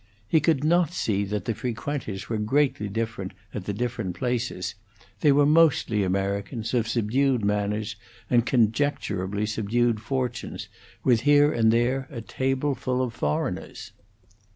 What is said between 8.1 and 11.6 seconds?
and conjecturably subdued fortunes, with here